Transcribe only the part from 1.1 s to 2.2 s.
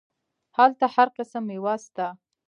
قسم ميوه سته.